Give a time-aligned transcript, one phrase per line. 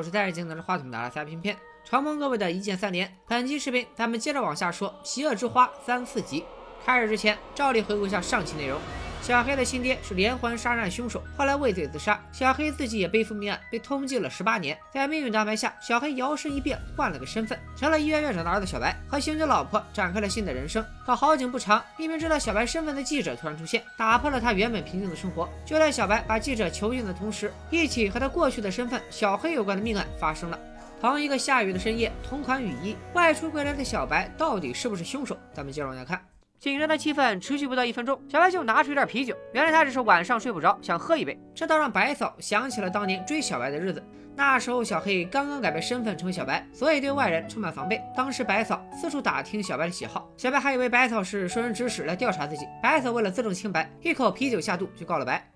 [0.00, 6.42] 我是戴着镜拿着话筒的阿三片片，承蒙各位的一键三连，本期视频咱们接着往下说《邪恶之花》三四集。
[6.82, 8.80] 开始之前，照例回顾一下上期内容。
[9.22, 12.20] 小黑的亲爹是连环杀人凶手，后来畏罪自杀。
[12.32, 14.76] 小黑自己也背负命案，被通缉了十八年。
[14.92, 20.84] 在命运的安排下，小黑摇身一变，换了个身份，成了医院院长的儿子小白，和刑警老婆展开了新的人生。
[21.04, 25.48] 可好景不长，一名知道小白身份的记者突然出现，打破了他原本平静的生活。
[25.64, 30.58] 就在小白把记者囚禁的同时，一起和他过去的身份小黑有关的命案发生了。
[31.00, 35.36] 同一个下雨的深夜，同款雨衣，外出归来的小白到底是不是凶手？
[35.52, 36.20] 咱们接着往下看。
[36.59, 39.35] 紧张的气氛持续不到一分钟，小白就拿出一袋啤酒。
[39.53, 41.39] 原来他只是晚上睡不着，想喝一杯。
[41.53, 44.03] 这倒让白嫂想起了当年追小白的日子。
[44.35, 48.01] 那时候小黑刚刚改变身份成为小白，所以对外人充满防备。
[48.17, 52.65] 当时白嫂四处打听小白的喜好，小白还以为白嫂是受人指使来调查自己。
[52.81, 55.51] 白嫂为了自证清白，一口啤酒下肚就告了白。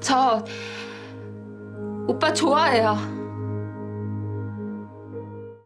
[0.00, 2.96] 저오빠좋아해요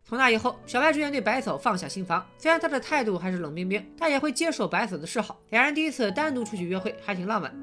[0.10, 2.26] 从那以后，小白逐渐对白嫂放下心防。
[2.36, 5.40] 虽然他的态度还是冷冰冰，但也会接受白嫂的示好。
[5.52, 7.54] 两人第一次单独出去约会，还挺浪漫。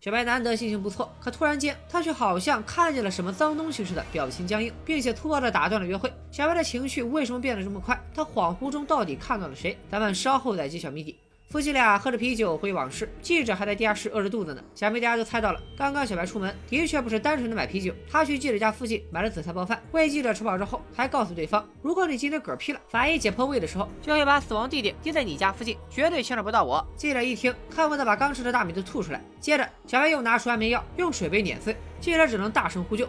[0.00, 6.12] 小白难得心情不错，可突然间他却好像看见了什么脏东西似的，表情僵硬，并且粗暴地打断了约会。
[6.32, 7.96] 小白的情绪为什么变得这么快？
[8.12, 9.78] 他恍惚中到底看到了谁？
[9.88, 11.20] 咱们稍后再揭晓谜底。
[11.48, 14.60] 夫妻俩喝着啤酒回忆往事，记者还在地下室饿着肚子呢。
[14.74, 26.84] 想必大家都猜到了，刚刚小白出门的确不是单纯的买啤酒，他去记者家附近买了紫菜包饭，喂记者吃饱之后，还告诉对方，如果你今天嗝屁了，法医解剖胃的时候就会把死亡地点定在你家附近，绝对牵扯不到我。
[26.96, 29.22] 记者一听，恨不得把刚吃的大米都吐出来。
[29.38, 33.08] 接着，小白又拿出安眠药，用水杯碾碎，记者只能大声呼救。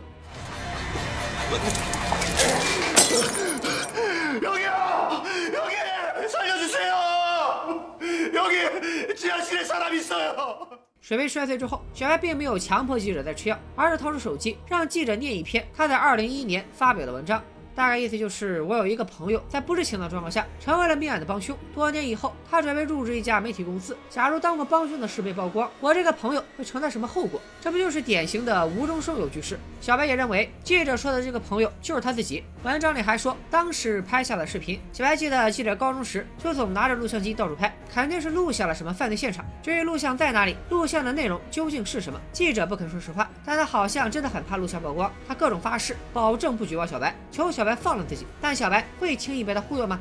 [11.00, 17.42] 水杯摔碎之后，小白并没有强迫记者再吃药，而是掏出手机让记者念一篇他在二零一一年发表的文章。
[17.78, 21.56] 大概意思就是，我有一个朋友在不知情的状况下成为了命案的帮凶。
[21.76, 23.96] 多年以后，他准备入职一家媒体公司。
[24.10, 27.40] 假如当过帮凶的事被曝光，我这个朋友会承担什么后果？
[27.62, 29.60] 这不就是典型的无中生有句式？
[29.80, 32.44] 小白也认为，记者说的这个朋友就是他自己。
[32.64, 34.82] 文章里还说，当时拍下了视频。
[34.92, 39.46] 小白记得，记者高中时就总拿着录像机到处拍，肯定是录下了什么犯罪现场。
[39.62, 43.30] 至于录像在哪里，录像的内容究竟是什么，记者不肯说实话。
[43.46, 48.27] 但他好像真的很怕录像曝光，他各种发誓，保证不举报小白，求小白放了自己。
[48.41, 49.99] 但小白会轻易被他忽悠吗？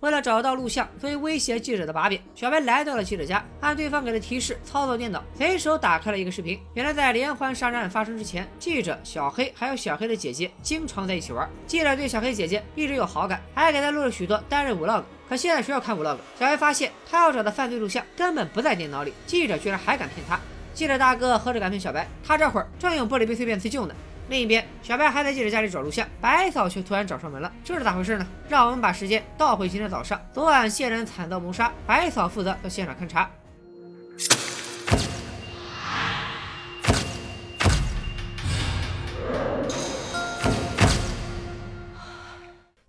[0.00, 6.56] 为了找到录像作为威胁记者的把柄，小白来到了记者家，按对方给的提示操作电脑，随手打开了一个视频。
[6.74, 11.50] 原来在连环杀人案发生之前，记者小黑还有小黑的姐姐经常在一起玩。
[11.66, 15.02] 记者对小黑姐姐一直有好感，还给她录了许多单人 vlog。
[15.33, 16.17] 可现在谁要看 vlog？
[16.39, 20.39] 小黑发现他要找的犯罪录像根本不在电脑里，记者居然还敢骗他。
[20.75, 23.95] 记者大哥喝着敢骗小白，他这会儿正用玻璃杯碎片自救呢。
[24.29, 28.27] 另一边，小白还在记者家里找录像，白嫂却突然找上门了，这是咋回事呢？
[28.47, 33.27] 让我们把时间倒回今天早上，昨晚线人惨遭谋杀，白嫂负责到现场勘查。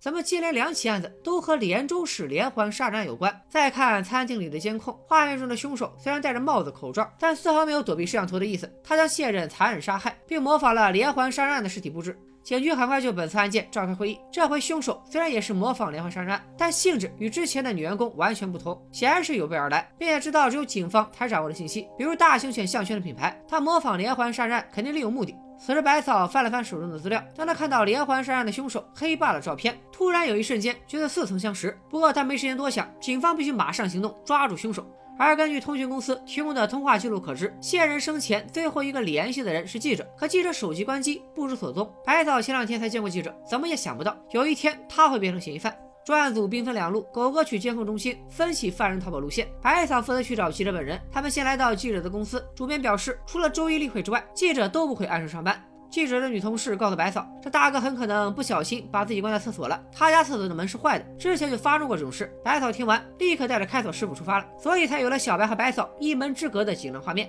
[0.05, 3.41] 怎么接连两起案子都和连州市连环杀人案有关？
[3.49, 8.71] 再看餐厅里的监控画面中的凶手，虽然戴着帽子口罩，但丝毫没有躲避摄像头的意思。
[8.83, 12.15] 他将现任残忍杀害，并模仿了连环杀人案的尸体布置。
[12.43, 14.19] 警局很快就本次案件召开会议。
[14.31, 23.35] 这回凶手虽然也是模仿连环杀人案，但性质与之前的女员工完全不同，显然是有备而来，并且知道只有警方才掌握的信息，比如大型犬项圈的品牌。
[23.47, 25.35] 他模仿连环杀人案肯定另有目的。
[25.57, 31.77] 此时，白嫂翻了翻手中的资料，当她看到连环杀人案的凶手黑爸的照片，突然有一瞬间觉得似曾相识。
[31.89, 34.85] 不过她没时间多想，警方必须马上行动，抓住凶手。
[35.17, 41.89] 而根据通讯公司提供的通话记录可知，现人生前最后一个联系的人是记者，可记者手机关机，不知所踪。
[42.03, 45.73] 白嫂前两天才见过记者，怎么也想不到有一天他会变成嫌疑犯。
[46.04, 50.98] 专案组兵分两路，狗哥去监控中心分析犯人逃跑路线，白嫂负责去找记者本人。
[51.12, 55.62] 他们先来到记者的公司，主编表示，除了周一例会之外，记者都不会按时上班。
[55.90, 62.32] 记者的女同事告诉白嫂，这大哥很可能不小心把自己关在厕所了，他家厕所的门是坏的，之前就发生过这种事。
[62.44, 67.28] 白嫂听完，立刻带着开锁师傅出发了，所以才有了小白和白嫂一门之隔的紧张画面。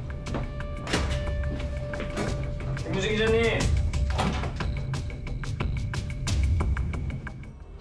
[2.77, 3.50] 김무진 기자님.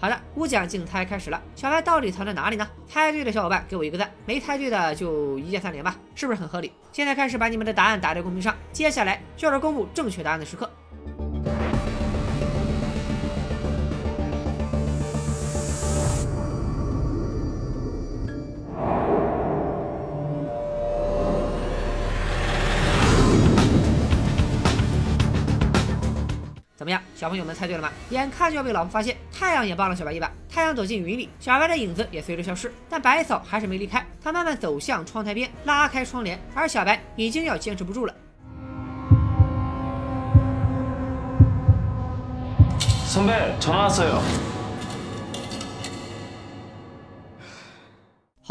[0.01, 2.67] 好的，无奖竞猜开始了，小白到底藏在哪里呢？
[2.87, 6.71] 猜对的小伙伴给我一个赞，没猜对的就一键三连吧，是不是很合理？
[6.91, 10.67] 现在开始把你们的答案打在公屏上，接下来就是公布正确答案的时刻。
[27.20, 27.90] 小朋友们猜对了吗？
[28.10, 30.30] 眼看就要被老婆发现，太阳也帮了小白一把。
[30.48, 32.72] 太阳躲进云里，小白的影子也随之消失。
[32.88, 38.14] 但白嫂还是没离开，她慢慢走向窗台边，拉开窗帘，而小白已经要坚持不住了。
[43.06, 44.20] 선배전화왔어요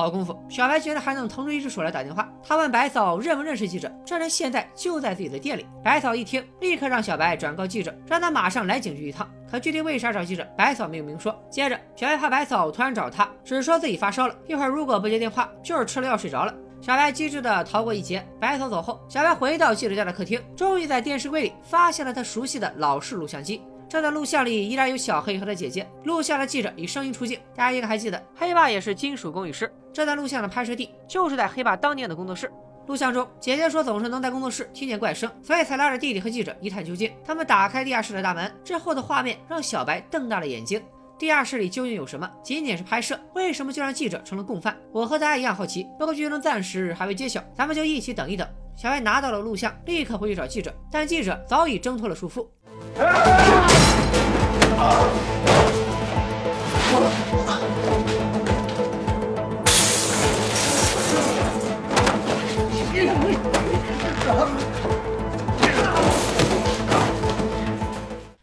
[0.01, 2.27] 好功夫，小白居然还能腾出一只手来打电话。
[2.43, 5.67] 他问白嫂认不认识记者，这人现在就在自己的店里。
[5.85, 9.29] 白嫂一听，立刻让小白转告记者，让他马上来警局一趟。
[9.51, 11.39] 可具体为啥找记者，白嫂没有明说。
[11.51, 16.55] 接着，小白怕白嫂突然找他，只说自己发烧了，一会儿如果不接电话，就是吃了药睡着了。
[16.81, 18.27] 小白机智的逃过一劫。
[18.41, 23.61] 白嫂走后，小白回到记者家的客厅，终于在电视柜里发现了他熟悉的老式录像机。
[23.91, 25.85] 这段录像里依然有小黑和他姐姐。
[26.05, 29.69] 录像的记者以声音出镜，大家应该还记得，黑爸也是金属工艺师。
[29.93, 32.49] 这段录像的拍摄地就是在黑爸当年的工作室。
[32.87, 37.11] 录像中，姐姐说总是能在工作室听见怪声，所以才拉着弟弟和记者一探究竟。
[37.25, 40.81] 他们打开地下室的大门之后的画面让小白瞪大了眼睛。
[41.19, 42.31] 地下室里究竟有什么？
[42.45, 44.77] 仅仅是拍摄，为什么就让记者成了共犯？
[44.93, 45.85] 我和大家一样好奇。
[45.99, 48.49] 不过剧情暂时还未揭晓，咱们就一起等一等。
[48.77, 52.47] 小白拿到了录像，立刻回去找记者，但记者早已挣脱了束缚。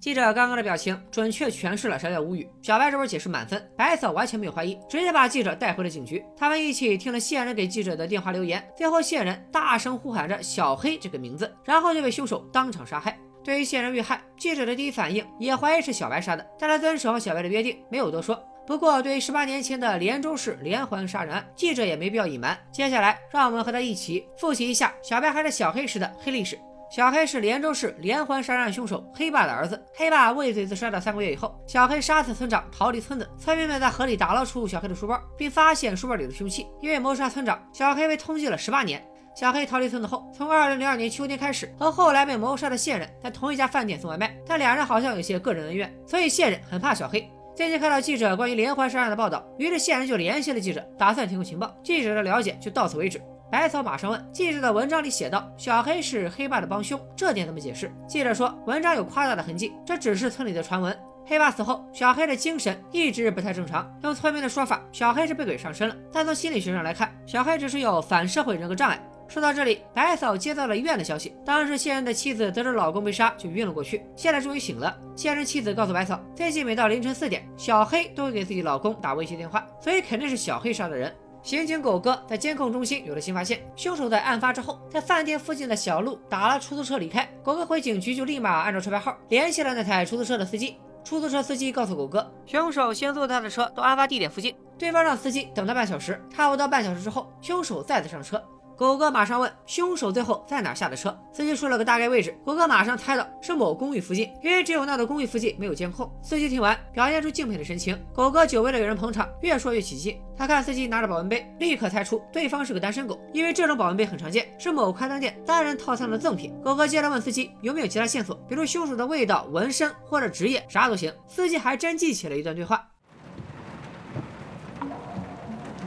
[0.00, 2.48] 记者刚刚的表情准确诠释了啥叫无语。
[2.62, 6.24] 小白这波解释满分，白嫂完全没有怀疑，直接把记者带回了警局。
[6.34, 13.18] 他们一起听了线人给记者的电话留言，最后线人大声呼喊着“小黑”这个名字，然后就被凶手当场杀害。
[13.44, 18.42] 对于线人遇害，记者的第一反应也怀疑是小白杀的，但他遵守和小白的约定，没有多说。
[18.66, 22.56] 不过，对于十八年前的连州市连环杀人案，记者也没必要隐瞒。
[22.72, 26.58] 接下来，让我们和他一起复习一下小白还是小黑时的黑历史。
[26.90, 29.80] 小黑是连州市连环杀人案凶手黑爸的儿子。
[29.94, 33.30] 黑爸畏罪自杀的三个月以后，小黑杀死村长，逃离村子。
[33.38, 36.66] 村民们在河里打捞出小黑的书包，并发现书包里的凶器。
[36.82, 39.00] 因为谋杀村长，小黑被通缉了十八年。
[39.36, 47.30] 小黑逃离村子后，从二零零二年秋天开始，和后来被谋杀的线人在同一家饭店送外卖，但两人好像有些个人恩怨，所以线人很怕小黑。
[47.54, 51.72] 最近看到记者关于连环杀人案的报道，于是线人就联系了记者，打算提供情报。
[51.84, 53.22] 记者的了解就到此为止。
[53.50, 57.90] 白嫂马上问记者的文章里写道，小黑是黑爸的帮凶，这点怎么解释？
[58.06, 60.96] 记者说文章有夸大的痕迹，这只是村里的传闻。
[61.26, 63.92] 黑爸死后，小黑的精神一直不太正常。
[64.04, 65.96] 用村民的说法，小黑是被鬼上身了。
[66.12, 69.00] 但从心理学上来看，小黑只是有反社会人格障碍。
[69.26, 74.04] 说到这里，白嫂接到了医院的消息，当时谢人的妻子得知老公被杀，就晕了过去。
[74.14, 74.96] 现在终于醒了。
[75.16, 81.12] 谢人妻子告诉白嫂，最近每到凌晨四点，小黑都会给自己老公打威胁电话，所以肯定是小黑杀的人。
[81.42, 87.26] 刑警狗哥在监控中心有了新发现，凶手在案发之后，在饭店附近的小路打了出租车离开。
[87.42, 90.76] 狗哥回警局就立马按照车牌号联系了那台出租车的司机。
[91.02, 96.22] 出租车司机告诉狗哥，凶手先坐他的车到案发地点附近，对方让司机等他半小时。
[96.30, 98.42] 差不多半小时之后，凶手再次上车。
[98.79, 102.37] 狗哥马上问凶手最后在哪下的车，司机说了个大概位置。
[102.43, 106.11] 狗哥马上猜到是某公寓附近，因为只有那栋公寓附近没有监控。
[106.21, 107.97] 司机听完，表现出敬佩的神情。
[108.13, 110.19] 狗哥久违了有人捧场，越说越起劲。
[110.37, 116.53] 他看司机拿着保温杯，立刻猜出对方是个单身狗，因为这种保温杯很常见，是某快餐店单人套餐的赠品。
[116.61, 121.13] 狗哥接着问司机有没有其他线索，比如凶手的味道、纹身或者职业，啥都行。
[121.29, 122.85] 司机还真记起了一段对话。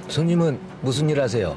[0.09, 1.55] 손님은무슨일하세요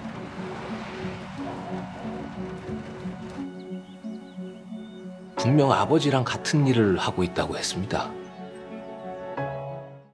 [5.46, 8.12] 분명 아버지랑 같은 일을 하고 있다고 했습니다.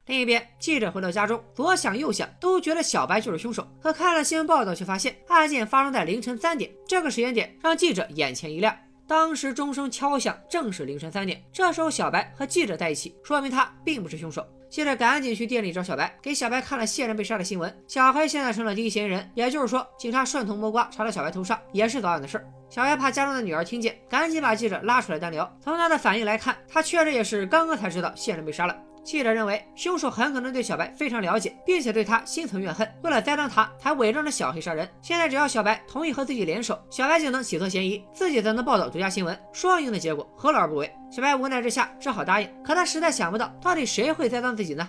[0.10, 3.68] 一边，记者回到家中，左想右想，都觉得小白就是凶手。
[3.82, 8.74] 可看了新闻报道，却发现案件发生在凌晨三点，这个时间点让记者眼前一亮。
[9.06, 11.44] 当时钟声敲响，正是凌晨三点。
[11.52, 14.46] 这时候小白和记者在一起，说明他并不是凶手。
[14.73, 17.71] 记者赶紧去店里找小白，给小白看了线人被杀的新闻。
[17.87, 22.47] 小黑现在成了第一嫌疑人，也就是说，警察顺藤摸瓜查到小白头上，也是早晚的事儿。
[22.71, 25.47] 小白怕家中的女儿听见，赶紧把记者拉出来单聊。
[25.63, 28.75] 从他的反应来看，他确实也是刚刚才知道线人被杀了。
[29.05, 34.89] 记者认为，凶手很可能对小白非常了解，并且对他心存怨恨，为了栽赃他，才伪装着小黑杀人。
[35.01, 40.93] 现在只要小白同意和自己联手，小白就能洗脱嫌疑，自己则能报道独家新闻，双赢的结果何乐而不为？
[41.11, 44.89] 小白无奈之下只好答应，可他实在想不到，到底谁会栽赃自己呢？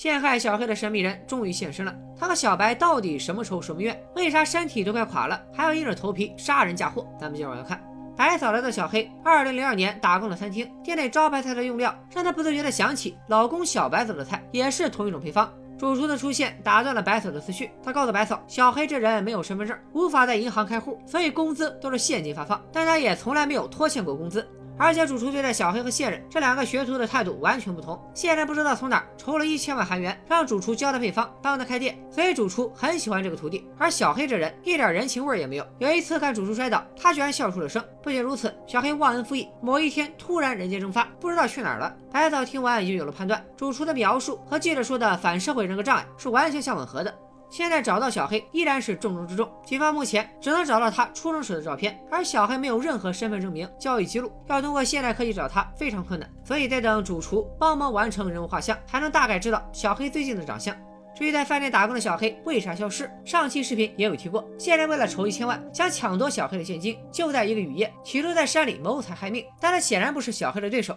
[0.00, 1.94] 陷害小黑的神秘人终于现身了。
[2.18, 4.02] 他和小白到底什么仇什么怨？
[4.16, 7.06] 为啥身体都快垮了，还要硬着头皮杀人嫁祸？
[7.20, 7.78] 咱们接着往下看。
[8.16, 15.52] 白嫂来的小黑，二零零二年打工的餐厅，店内招牌菜的用料让他不自觉的想起老公小白做的菜，也是同一种配方。
[15.78, 17.70] 主厨的出现打断了白嫂的思绪。
[17.84, 24.48] 他告诉白嫂，小黑这人没有身份证，无法在银行开户，所以工资都是现金发放，但他也从来没有拖欠过工资。
[24.80, 28.00] 而且主厨对待小黑和谢任这两个学徒的态度完全不同。
[28.14, 33.68] 谢任不知道从哪儿筹了一千万韩元，让主厨教他配方，帮他开店，所以主厨很喜欢这个徒弟。
[33.76, 35.66] 而小黑这人一点人情味也没有。
[35.78, 37.84] 有一次看主厨摔倒，他居然笑出了声。
[38.02, 41.94] 不仅如此，小黑忘恩负义，某一天突然人间蒸发，不知道去哪儿了。
[42.10, 47.14] 白嫂听完已经有了判断，主厨的描述和记者说的反社会人格障碍是完全相吻合的。
[47.50, 60.74] 现在找到小黑依然是重中之重，警方目前只能找到他初中时的照片，而小黑没有任何身份证明、交易记录，要通过现代科技找他非常困难，所以得等主厨帮忙完成人物画像，才能大概知道小黑最近的长相。
[61.12, 70.96] 至于在饭店打工的小黑为啥消失，上期视频也有提过，现在为了筹一千万，想抢夺小黑的现金，就在一个雨夜，企图在山里谋财害命，但他显然不是小黑的对手。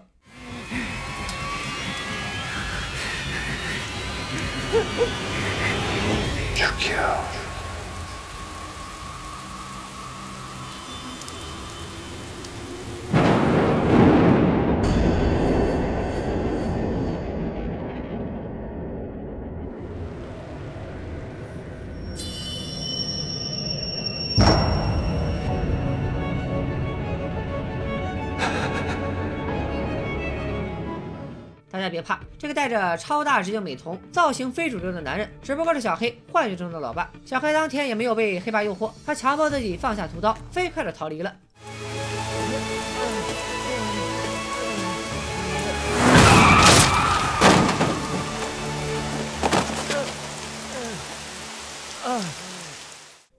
[6.56, 6.94] QQ。
[31.72, 37.10] 大家别怕，这个戴着超大直径美瞳、造型非主流的男人，只不过是小黑幻觉中的老爸。
[37.24, 41.34] 小黑当天也没有被黑爸诱惑，他强迫自己放下屠刀，飞快的逃离了。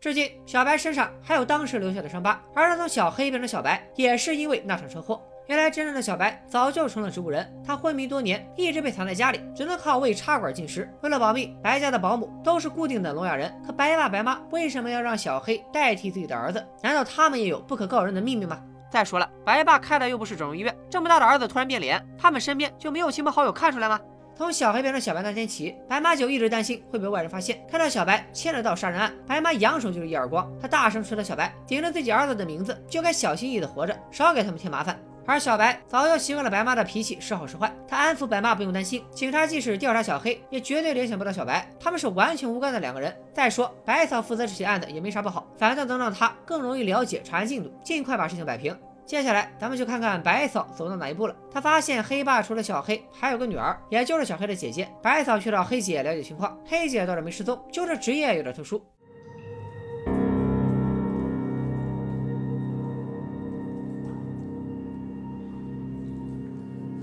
[0.00, 5.23] 至今，小白身上还有当时留下的伤疤，而他从小黑变成小白，也是因为那场车祸。
[5.46, 10.88] 原来真正的小白早就成了植物人，他昏迷多年，一直被藏在家里，只能靠喂插管进食。
[11.02, 13.54] 为了保密，白家的保姆都是固定的聋哑人。
[13.66, 16.66] 可白爸白妈为什么要让小黑代替自己的儿子？
[16.82, 18.58] 难道他们也有不可告人的秘密吗？
[18.90, 24.00] 再说了，白爸开的又不是整容医院，这么大的儿子突然变脸，他们身边就没有亲朋好友看出来吗？
[24.36, 27.64] 从小黑变成小白那天起，白妈就一直担心会被外人发现。
[27.70, 30.50] 看到小白牵着刀杀人案，白妈扬手就是一耳光。
[30.60, 34.98] 她大声斥责小白，顶着自己儿子的名字就该小心翼翼的活着，少给他们添麻烦。
[35.26, 37.72] 而小白早就习惯了白妈的脾气，是好是坏。
[37.88, 43.14] 他安抚白妈不用担心，警察即使调查小黑，也绝对联想不到小白，他们是完全无关的两个人。
[43.32, 48.76] 再说白嫂负责这起案子也没啥不好，反倒能让他更容易了解查案进度，尽快把事情摆平。
[49.06, 51.36] 接下来，咱们就看看白嫂走到哪一步了。
[51.52, 54.88] 她发现黑爸除了小黑，还有个女儿，也就是小黑的姐姐。
[55.02, 58.82] 白嫂去找黑姐了解情况，黑姐倒是没失踪，就是职业有点特殊。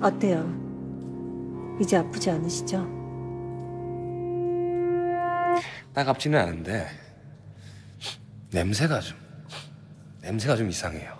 [0.00, 0.46] 어때요?
[1.80, 2.86] 이제 아프지 않으시죠?
[5.94, 6.86] 따갑지는 않은데
[8.52, 9.16] 냄새가 좀
[10.22, 11.16] 냄새가 좀 이상해요.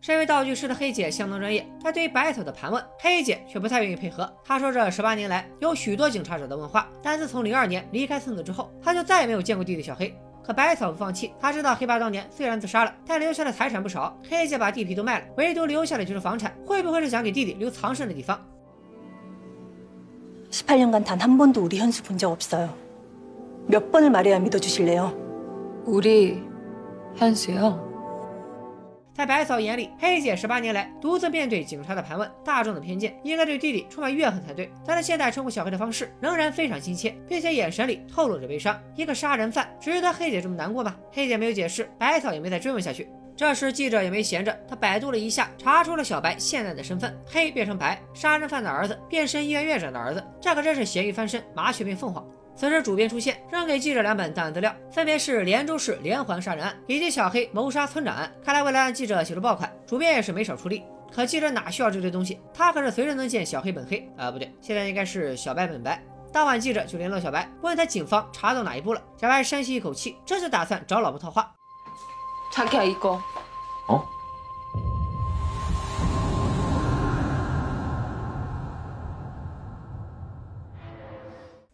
[0.00, 4.30] 身为道具师的黑姐相当专业，她对于白嫂的盘问，黑姐却不太愿意配合。
[4.44, 10.14] 她说这十八年来有许多警察找她问话，但自从零二年离开村子之后，她就再也没有见过弟弟小黑。
[10.42, 14.14] 可白嫂不放弃，她知道黑爸当年虽然自杀了，但留下的财产不少。
[14.28, 16.54] 黑姐把地皮都卖了，唯独留下的就是房产。
[16.66, 18.38] 会不会是想给弟弟留藏身的地方？
[20.50, 22.74] 18년간 단 한 번도 우리 현수 본 적 없어요.
[23.66, 25.82] 몇 번을 말해야 믿어주실래요?
[25.86, 26.42] 우리
[27.16, 27.87] 현수요.
[29.19, 34.71] 在白嫂眼里，黑姐十八年来独自面对警察的盘问、大众的偏见，应该对弟弟充满怨恨才对。
[34.87, 38.81] 但她现在称呼小黑的方式仍然非常亲切，并且眼神里透露着悲伤。
[38.95, 40.95] 一个杀人犯值得黑姐这么难过吗？
[41.11, 43.09] 黑姐没有解释，白嫂也没再追问下去。
[43.35, 50.25] 这时记者也没闲着，他百度了一下，查出了小白现在的身份：黑变成白，杀人犯的儿子，变身医院院长的儿子。
[50.39, 52.25] 这可真是咸鱼翻身，麻雀变凤凰。
[52.58, 58.32] 此时主编出现，扔给记者两本档案资料，分别是连州市连环杀人案以及小黑谋杀村长案。
[58.44, 60.84] 看来为了让记者写出爆款，主编也是没少出力。
[61.12, 62.40] 可记者哪需要这堆东西？
[62.52, 66.02] 他可是随时能见小黑本黑啊，不对，现在应该是小白本白。
[66.32, 69.02] 当晚记者就联络小白，问他警方查到哪一步了。
[69.20, 71.52] 小白深吸一口气，这就打算找老婆套话。
[72.52, 73.20] 자기야 이거.
[73.88, 74.04] 어?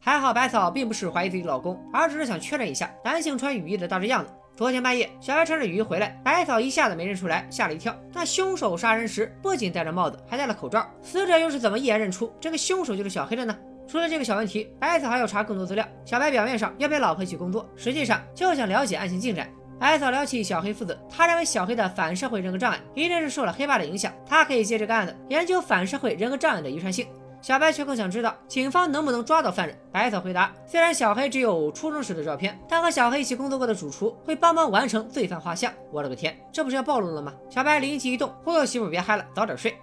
[0.06, 4.32] 还好白嫂并不是怀疑自己老公，而只是想确认一下男性穿雨衣的大致样子。
[4.56, 7.92] 昨天半夜，小白穿着雨衣回来，白嫂一下子没认出来，吓了一跳。
[8.14, 13.58] 那凶手杀人时不仅戴着帽子，还戴了口罩，死者又是怎么一眼认出这个凶手就是小黑的呢？
[13.88, 15.84] 除了这个小问题，白嫂还要查更多资料。
[16.06, 19.50] 小白表面上要陪老婆一起工作，实际上就想了解案情进展。
[19.80, 27.08] 白嫂聊起小黑父子，他认为小黑的反社会人格障碍一定是受了黑爸的影响，他可以借这个案子研究反社会人格障碍的遗传性。
[27.45, 29.77] 小白却更想知道警方能不能抓到犯人。
[29.91, 35.73] 白嫂回答：虽然小黑只有初中时的照片，但和小黑一起工作过的主厨会帮忙完成罪犯画像。
[35.91, 37.33] 我勒个天，这不是要暴露了吗？
[37.49, 39.75] 小白灵机一动，忽悠媳妇别嗨了，早点睡。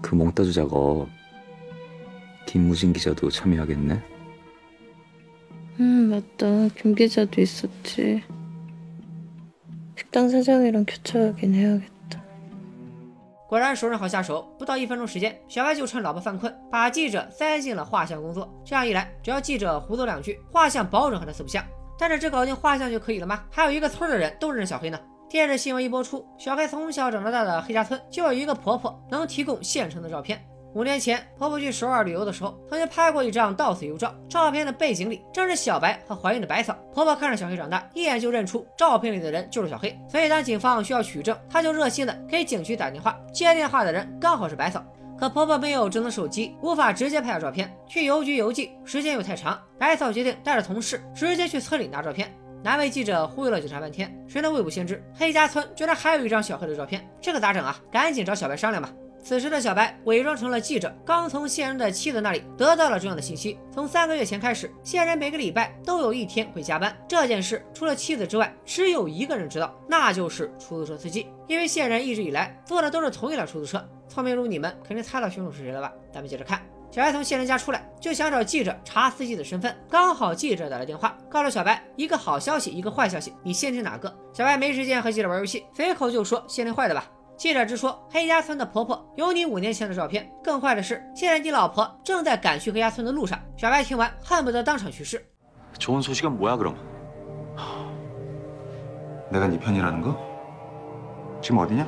[0.00, 1.08] 그 몽따주 작업
[2.46, 4.02] 김무진 기자도 참여하겠네?
[5.80, 8.22] 음 맞다 김 기자도 있었지
[9.96, 11.97] 식당 사장이랑 교차하긴 해야겠다
[13.49, 18.47] 果然熟人好下手，不到一分钟时间，小白就趁老婆犯困，把记者塞进了画像工作。
[18.63, 21.65] 这样一来，只要记者胡诌两句，画像保准和他四不像。
[21.97, 23.43] 但是只搞定画像就可以了吗？
[23.49, 24.99] 还有一个村的人都认识小黑呢。
[25.27, 30.39] 电视新闻一播出，小黑从小长到大的黑家村就有一个婆婆能提供现成的照片。
[30.75, 36.77] 五年前，婆婆去首尔旅游的时候，曾经拍过一张到此游照，照片的背景里正是小白和怀孕的白嫂。
[36.93, 39.99] 婆婆看着小黑长大，一眼就认出照片里的人就是小黑。
[40.07, 44.85] 所以当警方需要取证，她就热心的给警局打电话，接电话的人刚好是白嫂。
[45.19, 49.59] 可婆婆没有智能手机，无法直接拍下照片，去邮局邮寄时间又太长。
[49.77, 52.31] 白嫂决定带着同事直接去村里拿照片。
[52.61, 57.77] 难为记者忽悠了警察半天，谁能未卜先知，黑家村居然还有一张小黑的照片，这可咋整啊？
[57.91, 58.89] 赶紧找小白商量吧。
[59.21, 63.59] 此时的小白伪装成了记者，刚从线人的妻子那里得到了重要的信息。
[63.71, 66.95] 从三个月前开始，线人每个礼拜都有一天会加班。
[67.07, 71.27] 这件事除了妻子之外，只有一个人知道，那就是出租车司机。
[71.47, 75.93] 因为线人一直以来坐的都是同一辆出租车，聪明如你们，肯定猜到凶手是谁了吧？
[76.11, 76.61] 咱们接着看。
[76.91, 79.75] 小白从线人家出来，就想找记者查司机的身份。
[79.87, 84.11] 刚好记者打来电话，告诉小白一个好消息，一个坏消息，你先听哪个？
[84.33, 87.05] 小白没时间和记者玩游戏，随口就说先听坏的吧。
[87.38, 93.38] 记者直说黑家村的婆婆有你五年前的照片，更坏的是，现在你老婆正在赶去黑家村的路上。
[93.56, 95.24] 小白听完，恨不得当场去世。
[95.78, 96.76] 좋은 소식은 뭐야 그럼?
[99.30, 100.16] 내가 네 편이라는 거?
[101.42, 101.86] 지금 어디냐?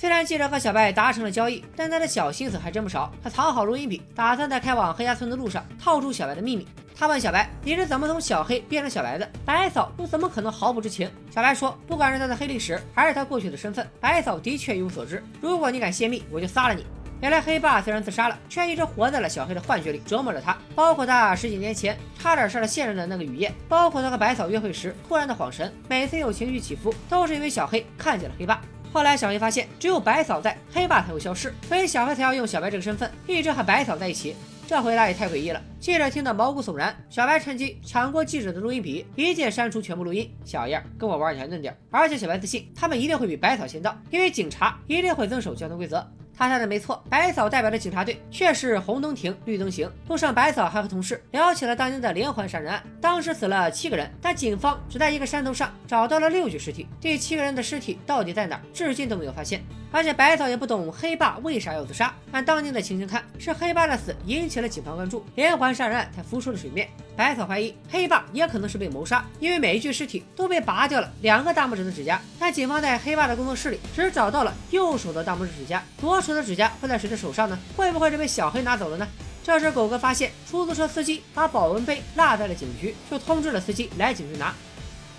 [0.00, 3.12] 虽然记者和小白达成了交易，但他的小心思还真不少。
[3.20, 6.68] 他藏好录音笔，打算在开往黑家村的路上套出小白的秘密。
[6.96, 9.28] 他问小白：“你是怎么从小黑变成小白的？
[9.44, 15.20] 白嫂又怎么可能毫不知情？”小白说：“不管是他的黑历史，还是他过去的身份，白嫂的确一无所知。
[15.40, 16.86] 如果你敢泄密，我就杀了你。”
[17.20, 20.56] 原来黑爸虽然自杀了，却一直活在了小黑的幻觉里，折磨着他。
[20.76, 28.62] 包括他十几年前差点杀了现任的那个雨夜，包括他和白嫂约会时突然的恍神，每次有情绪起伏，都是因为小黑看见了黑爸。
[28.92, 34.34] 后来小黑发现，只有百草在，黑爸才会消失，所以小黑才要用小白这个身份，一直和百草在一起。
[34.66, 36.94] 这回答也太诡异了，记者听得毛骨悚然。
[37.08, 40.30] 小白趁机抢过记者的录音笔，一键删除全部录音。
[40.44, 41.74] 小样，跟我玩你还嫩点。
[41.90, 46.06] 而且小白自信，他们一定会比百草先到，因为警察一定会遵守交通规则。
[46.38, 49.90] 他猜的没错，白嫂代表的警察队确是红灯停，绿灯行。
[50.06, 59.64] 路上，白嫂还和同事聊起了当年的连环杀人案，当时死了七个人，但警方只在一个山头上找到了六具尸体，第七个人的尸体到底在哪儿，至今都没有发现。
[59.91, 66.89] 而且白嫂也不懂黑爸为啥要自杀，按当年的情形看，是黑爸的死引起了警方关注，连环杀人案才浮出了水面。
[67.15, 77.59] 白嫂怀疑黑爸也可能是被谋杀，因为每一具尸体都被拔掉了两个大拇指的指甲，但警方在黑爸的工作室里只找到了右手的大拇指指甲，左手的指甲会在谁的手上呢？
[77.77, 79.07] 会不会是被小黑拿走了呢？
[79.43, 84.53] 这时狗哥发现出租车司机把保温杯落在了警局，就通知了司机来警局拿。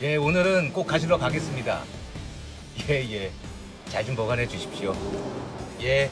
[0.02, 1.78] 예, 오늘은 꼭 가지러 가겠습니다.
[2.88, 3.30] 예, 예.
[3.91, 4.93] 잘 좀 보관해 주십시오.
[5.81, 6.09] 예,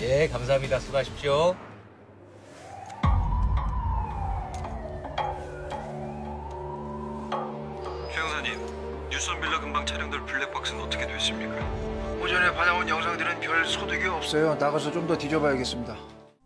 [0.00, 0.78] 예, 감사합니다.
[0.78, 1.54] 수고하십시오.
[8.12, 8.58] 최 형사님,
[9.10, 11.54] 뉴스 온 빌라 근방 촬영될 블랙박스는 어떻게 됐습니까?
[12.20, 14.54] 오전에 받아온 영상들은 별 소득이 없어요.
[14.54, 15.96] 나가서 좀 더 뒤져봐야겠습니다.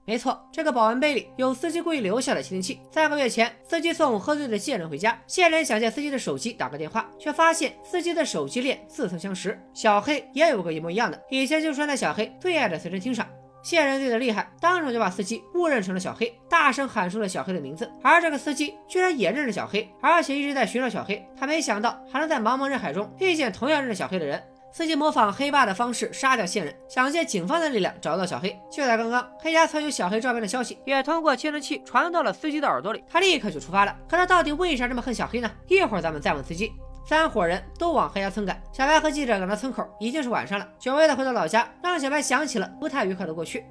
[0.08, 2.80] 没错，这个保温杯里有司机故意留下的窃听器。
[2.92, 13.26] 三个月前，司机送喝醉的线人回家，线人想借司机的手机打个电话，却发现司机的手机链似曾相识，小黑也有个一模一样的，以前就拴在小黑最爱的随身听上。
[13.64, 17.90] 线人醉得厉害，当场就把司机误认成了小黑，大声喊出了小黑的名字。
[18.00, 21.26] 而这个司机居然也认识小黑，而且一直在寻找小黑。
[21.36, 24.40] 他没想到还能在茫茫人海中遇见同样认识小黑的人。
[24.76, 28.54] 司机模仿黑爸的方式杀掉线人，想借警方的力量找到小黑。
[28.70, 33.96] 就在刚刚，黑家村有小黑照片的消息也通过窃听器传到了司机的耳朵里，他立刻就出发了。
[34.06, 35.50] 可他到底为啥这么恨小黑呢？
[35.66, 36.70] 一会儿咱们再问司机。
[37.08, 40.68] 三伙人都往黑家村赶，小白和记者赶到村口，已经是晚上了。
[40.78, 43.64] 久违的回到老家，让小白想起了不太愉快的过去。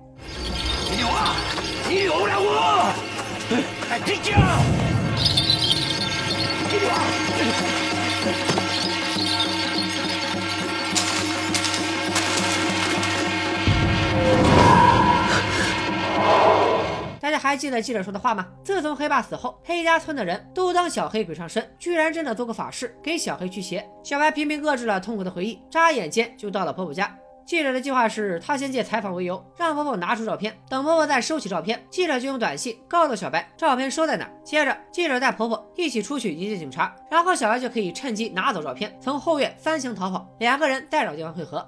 [0.89, 1.35] 你有啊！
[1.87, 2.91] 你有了我！
[3.91, 4.33] 哎，别叫！
[6.71, 8.64] 你有啊！
[17.19, 18.45] 大家还记得记者说的话吗？
[18.63, 23.83] 自从黑爸死后，黑家村的人都当小黑鬼上身，居然真的做个法事给小黑驱邪。
[24.03, 27.13] 小白频频遏制了痛苦的回忆，眨眼间就到了婆婆家。
[27.43, 34.29] 记者的计划是，他先借采访为由，让婆婆拿出照片，等婆婆再收起照片，记者就用短信告诉小白照片收在哪。
[34.43, 40.27] 接着，记者带婆婆一起出去迎接警察，然后小白就可以趁机拿走照片，从后院翻墙逃跑。
[40.39, 41.67] 两个人再找地方汇合。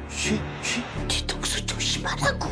[2.03, 2.49] 把他哭。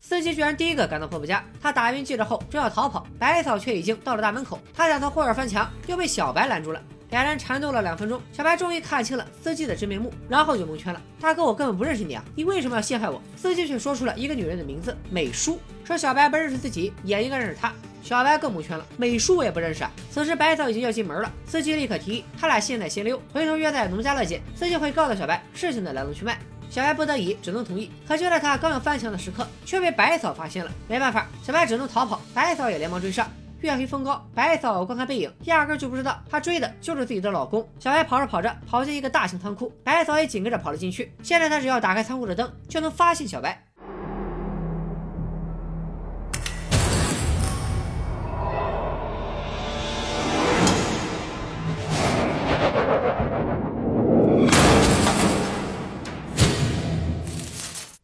[0.00, 4.60] 司机居然第一个赶到婆婆家，他打晕记者后正要逃跑，百草却已经到了大门口。
[4.72, 6.80] 他想从后院翻墙，又被小白拦住了。
[7.10, 11.00] 俩人缠斗了两分钟，小白终于看清了司机的真面目，然后就蒙圈了。
[11.20, 13.20] 大哥，我根本不认识你啊，你为什么要陷害我？
[13.36, 15.60] 司机却说出了一个女人的名字，美淑。
[15.84, 17.72] 说小白不认识自己，也应该认识她。
[18.04, 19.90] 小白更蒙圈了，美淑我也不认识啊。
[20.10, 24.42] 此时白嫂已经要进门了，司机立刻提议他俩现在先溜，回头约在农家乐见。
[24.54, 26.38] 司机会告诉小白事情的来龙去脉。
[26.68, 30.70] 小白不得已只能同意，可就在他刚要翻墙的时刻，却被白嫂发现了。
[30.86, 33.26] 没办法，小白只能逃跑，白嫂也连忙追上。
[33.62, 37.66] 月黑风高，白嫂观看背影，压根就不知道他追的就是自己的老公。
[37.78, 41.10] 小白跑着跑着，跑进一个大型仓库，白嫂也紧跟着跑了进去。
[41.22, 43.64] 现在他只要打开仓库的灯，就能发现小白。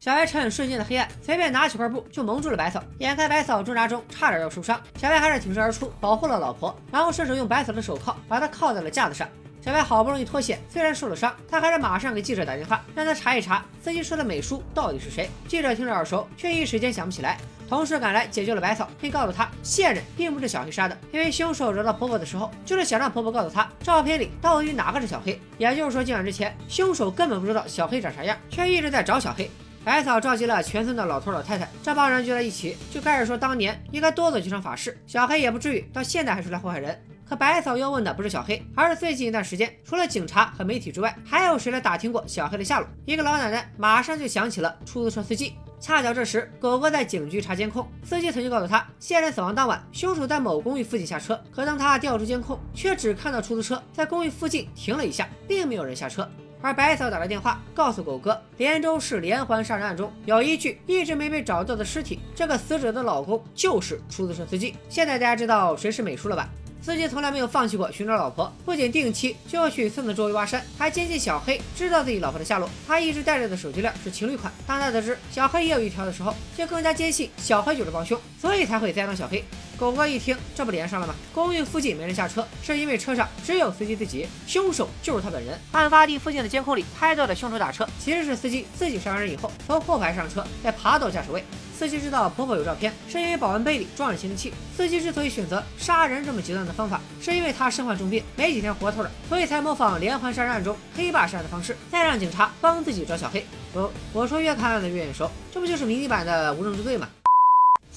[0.00, 2.82] 小白趁瞬间的黑暗，随便拿起块布就蒙住了白嫂。
[3.00, 9.28] 眼看白嫂挣扎中差点要受伤，小白还是挺身而出保护了老婆，然后顺手用白嫂的手铐把她铐在了架子上。
[9.60, 15.28] 小白好不容易脱险，虽然受了伤，他还是马上给记者打电话，让他查一查司机说的美叔到底是谁。
[15.46, 17.36] 记者听着耳熟，却一时间想不起来。
[17.68, 25.38] 同事赶来解救了白草，并告诉他线人并不是小黑杀的，因为凶手找到婆婆的时候，就是想让婆婆告诉他照片里到底哪个是小黑。
[25.58, 29.50] 也就是说，今晚之前，凶手根本不知道小黑长啥样，却一直在找小黑。
[29.82, 37.00] 百草召集了全村的老头老太太，这帮人聚在一起，就开始说当年应该多做几场法事，小黑也不至于到现在还出来祸害人。
[37.26, 42.86] 可百草要问的不是小黑，而是最近一段时间，除了警察和媒体之外，还有谁来打听过小黑的下落？
[43.06, 45.54] 一个老奶奶马上就想起了出租车司机。
[45.80, 51.42] 恰巧这时，狗哥在警局查监控，司机曾经告诉他，谢人死亡当晚，凶手在某公寓附近下车。
[51.50, 56.28] 可当他调出监控，却只看到出租车在公寓附近停了一下，并没有人下车。
[56.62, 64.74] 而白嫂打了电话告诉狗哥，连州市连环杀人案中有一具一直没被找到的尸体，这个死者的老公就是出租车司机。
[64.88, 66.48] 现在大家知道谁是美叔了吧？
[66.82, 72.68] 司机从来没有放弃过寻找老婆，不仅定期就去村子周围挖山，还坚信小黑知道自己老婆的下落。
[72.86, 74.50] 他一直带着的手机链是情侣款。
[74.66, 79.44] 当他得知小黑也有一条的时候，就更加坚信小黑就是帮凶，所以才会栽赃小黑。
[79.80, 81.14] 狗哥一听，这不连上了吗？
[81.32, 85.58] 公寓附近没人下车，是因为车上只有司机自己，凶手就是他本人。
[85.72, 91.42] 案发地附近的监控里拍到的凶手打车，其实是司机自己杀完人以后，从后排上车，再爬到驾驶位。
[91.74, 94.52] 司机知道婆婆有照片，是因为保温杯里装着窃听器。
[94.76, 103.46] 司机之所以选择杀人这么极端的方法，是因为他身患重病，没几天活头了，所以才模仿连环杀人案中黑爸杀人的方式，再让警察帮自己找小黑。
[103.72, 107.08] 我我说越看案子越眼熟，这不就是迷你版的无证之罪吗？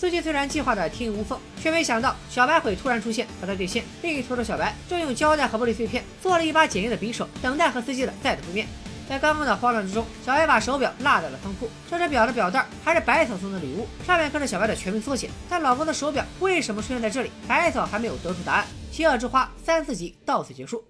[0.04, 3.86] 司机虽然计划的天衣无缝，却没想到小白会突然出现和他对线。
[4.02, 8.68] 另一头的小白正用胶带和玻璃碎片做了一把简易的匕首，等待和司机的再度会面。
[9.08, 11.70] 在刚刚的慌乱之中，小白把手表落在了仓库。
[11.90, 15.30] 这只表的表带还是白草送的礼物，上面刻着小白的全名缩写。
[15.50, 17.32] 但老公的手表为什么出现在这里？
[17.48, 18.66] 白草还没有得出答案。
[18.94, 20.84] 《邪恶之花》三四集到此结束。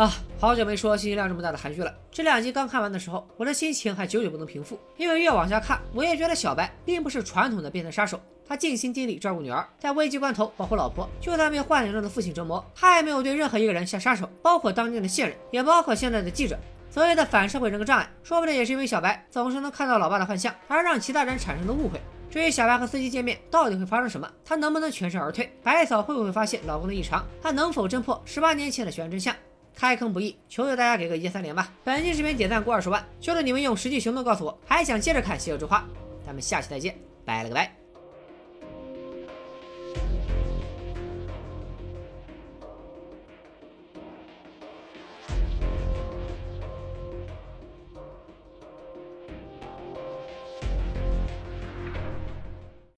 [0.00, 1.94] 啊，好久没说信息量这么大的韩剧了。
[2.10, 8.18] 这两集刚看完的时候，我的心情还久久不能平复，因为越往下看，我越觉得小白并不是传统的变态杀手。
[8.48, 16.58] 他尽心尽力照顾女儿，在危急关头保护老婆，就算被幻想中的父亲折磨，他也没有对任何一个人下杀手，包括当年的线人，也包括现在的记者。
[16.90, 22.00] 所谓的反社会人格障碍，说不定也是因为小白总是能看到老爸的幻象，而让其他人产生的误会。
[22.30, 25.54] 至于小白和司机见面到底会发生什么，他能不能全身而退？
[25.62, 27.22] 白嫂会不会发现老公的异常？
[27.42, 29.36] 他能否侦破十八年前的悬案真相？
[29.80, 31.72] 开坑不易，求求大家给个一键三连吧！
[31.82, 35.78] 本期视频点赞过二十万，求求你们用实际行动告诉我，还想接着看《邪恶之花》？
[36.22, 37.79] 咱们下期再见，拜了个拜。